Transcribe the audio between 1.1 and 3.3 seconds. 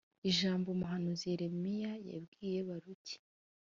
Yeremiya yabwiye Baruki